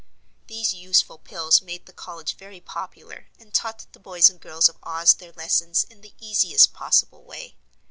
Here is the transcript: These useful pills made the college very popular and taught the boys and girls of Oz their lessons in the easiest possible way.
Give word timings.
These 0.47 0.73
useful 0.73 1.19
pills 1.19 1.61
made 1.61 1.85
the 1.85 1.93
college 1.93 2.35
very 2.35 2.59
popular 2.59 3.27
and 3.37 3.53
taught 3.53 3.85
the 3.93 3.99
boys 3.99 4.31
and 4.31 4.41
girls 4.41 4.67
of 4.67 4.79
Oz 4.81 5.13
their 5.13 5.31
lessons 5.33 5.83
in 5.83 6.01
the 6.01 6.15
easiest 6.19 6.73
possible 6.73 7.23
way. 7.23 7.55